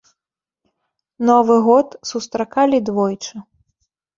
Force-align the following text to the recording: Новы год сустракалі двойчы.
Новы 1.29 1.55
год 1.67 1.93
сустракалі 2.13 2.77
двойчы. 2.89 3.35